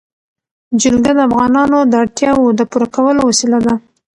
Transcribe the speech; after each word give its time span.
جلګه 0.81 1.11
د 1.15 1.19
افغانانو 1.29 1.77
د 1.91 1.93
اړتیاوو 2.03 2.55
د 2.57 2.61
پوره 2.71 2.87
کولو 2.95 3.21
وسیله 3.29 3.59
ده. 3.65 3.73